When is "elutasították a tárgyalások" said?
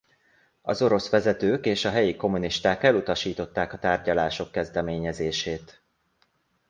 2.83-4.51